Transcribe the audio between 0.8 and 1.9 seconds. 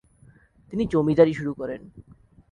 জমিদারী শুরু করেন।